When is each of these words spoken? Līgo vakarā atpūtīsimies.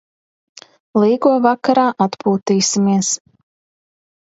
Līgo 1.03 1.33
vakarā 1.47 1.85
atpūtīsimies. 2.07 3.15